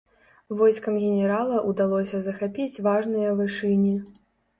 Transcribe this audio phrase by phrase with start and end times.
[0.59, 3.93] Войскам генерала ўдалося захапіць важныя вышыні.